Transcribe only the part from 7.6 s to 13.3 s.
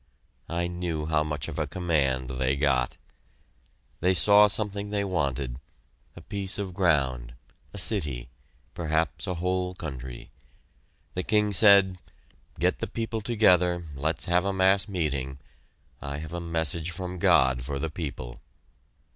a city, perhaps a whole country. The king said, "Get the people